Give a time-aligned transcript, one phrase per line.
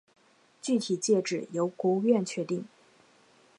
[0.63, 2.65] 具体界址由国务院确定。